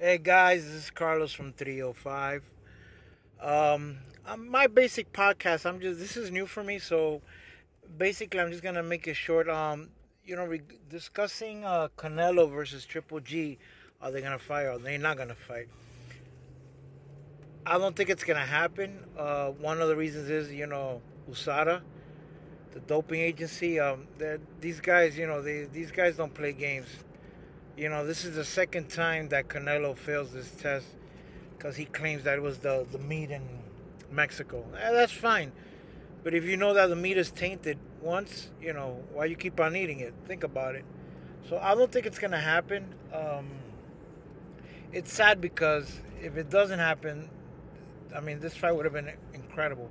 Hey 0.00 0.18
guys, 0.18 0.64
this 0.64 0.74
is 0.74 0.90
Carlos 0.90 1.32
from 1.32 1.52
305. 1.52 2.44
Um, 3.42 3.98
um, 4.24 4.48
my 4.48 4.68
basic 4.68 5.12
podcast. 5.12 5.66
I'm 5.66 5.80
just 5.80 5.98
this 5.98 6.16
is 6.16 6.30
new 6.30 6.46
for 6.46 6.62
me, 6.62 6.78
so 6.78 7.20
basically 7.96 8.38
I'm 8.38 8.52
just 8.52 8.62
gonna 8.62 8.84
make 8.84 9.08
it 9.08 9.14
short. 9.14 9.48
Um, 9.48 9.88
you 10.24 10.36
know, 10.36 10.44
re- 10.44 10.62
discussing 10.88 11.64
uh, 11.64 11.88
Canelo 11.96 12.48
versus 12.48 12.84
Triple 12.84 13.18
G. 13.18 13.58
Are 14.00 14.12
they 14.12 14.22
gonna 14.22 14.38
fight? 14.38 14.66
Or 14.66 14.74
are 14.74 14.78
they 14.78 14.98
not 14.98 15.16
gonna 15.16 15.34
fight? 15.34 15.66
I 17.66 17.76
don't 17.76 17.96
think 17.96 18.08
it's 18.08 18.22
gonna 18.22 18.46
happen. 18.46 19.00
Uh, 19.18 19.48
one 19.48 19.80
of 19.80 19.88
the 19.88 19.96
reasons 19.96 20.30
is 20.30 20.52
you 20.52 20.68
know 20.68 21.02
USADA, 21.28 21.80
the 22.70 22.78
doping 22.78 23.20
agency. 23.20 23.80
Um, 23.80 24.06
these 24.60 24.80
guys, 24.80 25.18
you 25.18 25.26
know, 25.26 25.42
they 25.42 25.64
these 25.64 25.90
guys 25.90 26.16
don't 26.16 26.32
play 26.32 26.52
games. 26.52 26.86
You 27.78 27.88
know, 27.88 28.04
this 28.04 28.24
is 28.24 28.34
the 28.34 28.44
second 28.44 28.88
time 28.88 29.28
that 29.28 29.46
Canelo 29.46 29.96
fails 29.96 30.32
this 30.32 30.50
test 30.50 30.84
because 31.56 31.76
he 31.76 31.84
claims 31.84 32.24
that 32.24 32.36
it 32.36 32.42
was 32.42 32.58
the 32.58 32.84
the 32.90 32.98
meat 32.98 33.30
in 33.30 33.42
Mexico. 34.10 34.64
Eh, 34.76 34.90
that's 34.90 35.12
fine, 35.12 35.52
but 36.24 36.34
if 36.34 36.42
you 36.42 36.56
know 36.56 36.74
that 36.74 36.88
the 36.88 36.96
meat 36.96 37.16
is 37.16 37.30
tainted 37.30 37.78
once, 38.02 38.50
you 38.60 38.72
know 38.72 39.04
why 39.12 39.26
you 39.26 39.36
keep 39.36 39.60
on 39.60 39.76
eating 39.76 40.00
it. 40.00 40.12
Think 40.26 40.42
about 40.42 40.74
it. 40.74 40.84
So 41.48 41.56
I 41.58 41.76
don't 41.76 41.92
think 41.92 42.04
it's 42.04 42.18
gonna 42.18 42.40
happen. 42.40 42.96
Um, 43.12 43.48
it's 44.92 45.12
sad 45.12 45.40
because 45.40 46.00
if 46.20 46.36
it 46.36 46.50
doesn't 46.50 46.80
happen, 46.80 47.30
I 48.12 48.18
mean, 48.18 48.40
this 48.40 48.56
fight 48.56 48.72
would 48.74 48.86
have 48.86 48.94
been 48.94 49.12
incredible. 49.32 49.88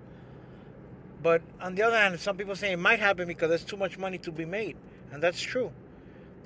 But 1.23 1.41
on 1.61 1.75
the 1.75 1.83
other 1.83 1.95
hand, 1.97 2.19
some 2.19 2.35
people 2.35 2.57
say 2.57 2.73
it 2.73 2.79
might 2.79 2.99
happen 2.99 3.29
because 3.29 3.47
there's 3.47 3.63
too 3.63 3.77
much 3.77 3.97
money 3.97 4.17
to 4.17 4.31
be 4.33 4.43
made, 4.43 4.75
and 5.09 5.23
that's 5.23 5.39
true. 5.39 5.71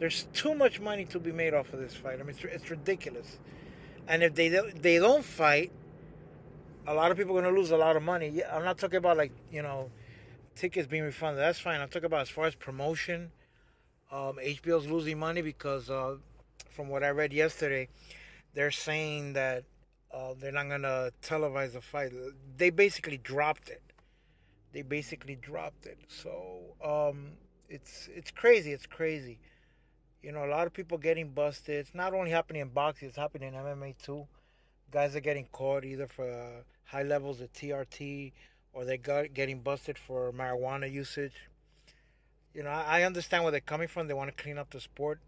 There's 0.02 0.26
too 0.34 0.56
much 0.56 0.80
money 0.80 1.06
to 1.06 1.20
be 1.20 1.32
made 1.32 1.54
off 1.54 1.74
of 1.74 1.80
this 1.80 1.94
fight. 1.94 2.16
I 2.16 2.24
mean, 2.24 2.30
it's, 2.30 2.44
it's 2.44 2.72
ridiculous. 2.72 3.38
And 4.08 4.24
if 4.24 4.34
they 4.34 4.50
they 4.50 4.98
don't 4.98 5.24
fight, 5.24 5.72
a 6.88 6.94
lot 6.96 7.12
of 7.12 7.18
people 7.18 7.38
are 7.38 7.42
going 7.44 7.54
to 7.54 7.62
lose 7.62 7.70
a 7.70 7.78
lot 7.78 7.96
of 7.96 8.02
money. 8.02 8.42
I'm 8.44 8.64
not 8.64 8.80
talking 8.80 8.98
about 8.98 9.16
like 9.16 9.32
you 9.52 9.62
know 9.62 9.92
tickets 10.56 10.88
being 10.88 11.04
refunded. 11.04 11.40
That's 11.40 11.60
fine. 11.60 11.80
I'm 11.80 11.88
talking 11.88 12.08
about 12.08 12.22
as 12.22 12.30
far 12.30 12.48
as 12.48 12.56
promotion. 12.56 13.32
Um, 14.12 14.40
HBO's 14.44 14.88
losing 14.88 15.20
money 15.20 15.44
because 15.44 15.92
uh, 15.92 16.16
from 16.72 16.90
what 16.90 17.04
I 17.04 17.10
read 17.10 17.32
yesterday, 17.32 17.88
they're 18.56 18.72
saying 18.72 19.34
that 19.34 19.66
uh, 20.12 20.34
they're 20.36 20.52
not 20.52 20.68
gonna 20.68 21.12
televise 21.22 21.74
the 21.74 21.82
fight. 21.82 22.12
They 22.58 22.72
basically 22.72 23.18
dropped 23.18 23.70
it. 23.70 23.84
They 24.74 24.82
basically 24.82 25.36
dropped 25.36 25.86
it. 25.86 26.00
So 26.08 26.76
um, 26.84 27.34
it's 27.70 28.10
it's 28.12 28.32
crazy. 28.32 28.72
It's 28.72 28.88
crazy. 28.88 29.38
You 30.22 30.32
know, 30.32 30.46
a 30.46 30.52
lot 30.52 30.68
of 30.68 30.74
people 30.74 30.98
getting 31.00 31.30
busted. 31.30 31.76
It's 31.76 31.96
not 31.96 32.14
only 32.14 32.30
happening 32.30 32.62
in 32.62 32.70
boxing; 32.70 33.08
it's 33.08 33.18
happening 33.18 33.54
in 33.54 33.56
MMA 33.56 33.96
too. 34.04 34.28
Guys 34.92 35.16
are 35.16 35.22
getting 35.22 35.48
caught 35.52 35.84
either 35.84 36.06
for 36.06 36.64
high 36.86 37.04
levels 37.04 37.42
of 37.42 37.52
TRT 37.54 38.32
or 38.74 38.86
they 38.86 38.98
got 38.98 39.34
getting 39.34 39.62
busted 39.62 39.98
for 39.98 40.32
marijuana 40.32 40.92
usage. 40.92 41.34
You 42.54 42.64
know, 42.64 42.70
I, 42.70 43.00
I 43.00 43.04
understand 43.04 43.44
where 43.44 43.52
they're 43.52 43.62
coming 43.62 43.88
from. 43.88 44.08
They 44.08 44.14
want 44.14 44.36
to 44.36 44.44
clean 44.44 44.58
up 44.58 44.70
the 44.70 44.80
sport, 44.80 45.20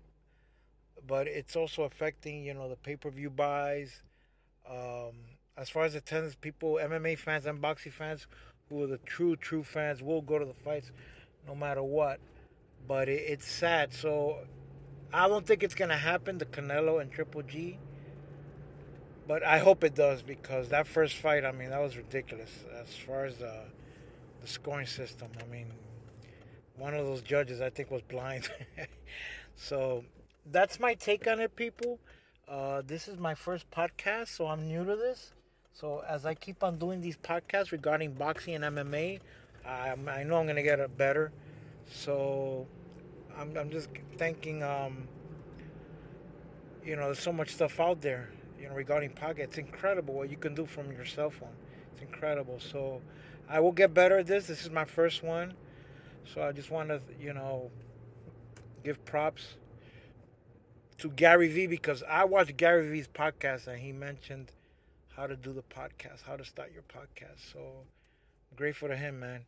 but 1.08 1.28
it's 1.28 1.56
also 1.56 1.84
affecting 1.84 2.44
you 2.44 2.54
know 2.54 2.70
the 2.70 2.76
pay 2.76 2.96
per 2.96 3.10
view 3.10 3.30
buys. 3.30 4.02
Um, 4.70 5.14
as 5.58 5.70
far 5.70 5.86
as 5.86 5.96
attendance, 5.96 6.36
people, 6.36 6.80
MMA 6.82 7.18
fans 7.18 7.46
and 7.46 7.62
boxing 7.62 7.92
fans, 7.92 8.28
who 8.70 8.84
are 8.84 8.88
the 8.88 8.98
true 9.00 9.36
true 9.36 9.64
fans, 9.64 10.04
will 10.04 10.22
go 10.22 10.38
to 10.38 10.46
the 10.46 10.54
fights, 10.54 10.92
no 11.48 11.56
matter 11.56 11.82
what. 11.82 12.20
But 12.88 13.10
it, 13.10 13.24
it's 13.28 13.48
sad. 13.48 13.94
So 13.94 14.40
I 15.14 15.28
don't 15.28 15.46
think 15.46 15.62
it's 15.62 15.76
gonna 15.76 15.98
happen. 15.98 16.40
The 16.40 16.46
Canelo 16.46 17.00
and 17.00 17.12
Triple 17.12 17.44
G. 17.44 17.78
But 19.28 19.44
I 19.44 19.60
hope 19.60 19.84
it 19.84 19.96
does 19.96 20.24
because 20.24 20.70
that 20.70 20.88
first 20.88 21.16
fight, 21.16 21.46
I 21.46 21.52
mean, 21.52 21.70
that 21.70 21.80
was 21.80 21.96
ridiculous 21.96 22.50
as 22.82 22.94
far 22.96 23.26
as 23.26 23.38
the, 23.38 23.62
the 24.42 24.48
scoring 24.48 24.88
system. 24.88 25.30
I 25.40 25.50
mean, 25.50 25.68
one 26.76 26.94
of 26.96 27.06
those 27.06 27.22
judges, 27.22 27.62
I 27.62 27.70
think, 27.70 27.92
was 27.92 28.02
blind. 28.02 28.50
so 29.56 30.04
that's 30.52 30.80
my 30.80 30.96
take 30.96 31.28
on 31.28 31.40
it, 31.40 31.56
people. 31.56 32.00
Uh, 32.48 32.82
this 32.86 33.08
is 33.08 33.18
my 33.18 33.36
first 33.36 33.70
podcast, 33.72 34.30
so 34.30 34.48
I'm 34.48 34.68
new 34.68 34.84
to 34.84 34.96
this. 34.96 35.32
So 35.74 36.04
as 36.08 36.26
I 36.26 36.34
keep 36.34 36.64
on 36.64 36.78
doing 36.78 37.02
these 37.02 37.18
podcasts 37.18 37.72
regarding 37.72 38.14
boxing 38.14 38.56
and 38.56 38.64
MMA, 38.64 39.20
I, 39.66 39.96
I 40.08 40.24
know 40.24 40.38
I'm 40.38 40.48
gonna 40.48 40.64
get 40.64 40.98
better. 40.98 41.32
So 41.90 42.68
I'm, 43.38 43.56
I'm 43.58 43.70
just 43.70 43.90
thanking, 44.18 44.64
um, 44.64 45.08
you 46.86 46.96
know, 46.96 47.06
there's 47.06 47.20
so 47.20 47.34
much 47.34 47.50
stuff 47.50 47.80
out 47.80 48.02
there 48.02 48.30
you 48.60 48.68
know, 48.68 48.76
regarding 48.76 49.10
Pocket. 49.12 49.44
It's 49.44 49.58
incredible 49.58 50.14
what 50.14 50.30
you 50.30 50.38
can 50.38 50.56
do 50.56 50.66
from 50.66 50.92
your 50.92 51.06
cell 51.06 51.30
phone. 51.30 51.56
It's 51.92 52.02
incredible. 52.02 52.60
So 52.60 53.02
I 53.50 53.60
will 53.60 53.72
get 53.72 53.94
better 53.94 54.20
at 54.20 54.28
this. 54.28 54.48
This 54.48 54.64
is 54.64 54.70
my 54.70 54.86
first 54.86 55.24
one. 55.24 55.54
So 56.26 56.42
I 56.42 56.52
just 56.52 56.72
want 56.72 56.90
to, 56.90 57.02
you 57.20 57.34
know, 57.34 57.72
give 58.84 59.04
props 59.06 59.56
to 61.00 61.10
Gary 61.10 61.50
Vee 61.50 61.68
because 61.68 62.04
I 62.04 62.24
watched 62.24 62.56
Gary 62.56 62.90
Vee's 62.90 63.08
podcast 63.08 63.68
and 63.68 63.80
he 63.82 63.92
mentioned 63.92 64.52
how 65.16 65.28
to 65.28 65.36
do 65.36 65.54
the 65.54 65.64
podcast, 65.64 66.24
how 66.26 66.38
to 66.38 66.46
start 66.46 66.72
your 66.74 66.84
podcast. 66.84 67.52
So 67.52 67.60
I'm 67.60 68.58
grateful 68.58 68.88
to 68.88 68.96
him, 68.96 69.20
man. 69.20 69.42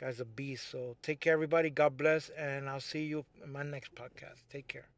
Guy's 0.00 0.20
a 0.20 0.24
beast. 0.24 0.70
So 0.70 0.96
take 1.02 1.20
care, 1.20 1.34
everybody. 1.34 1.68
God 1.68 1.96
bless. 1.96 2.30
And 2.30 2.68
I'll 2.68 2.80
see 2.80 3.04
you 3.04 3.24
in 3.44 3.52
my 3.52 3.62
next 3.62 3.94
podcast. 3.94 4.42
Take 4.50 4.66
care. 4.68 4.88